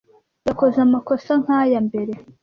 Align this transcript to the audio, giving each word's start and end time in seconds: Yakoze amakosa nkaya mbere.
Yakoze 0.47 0.77
amakosa 0.85 1.31
nkaya 1.43 1.79
mbere. 1.87 2.13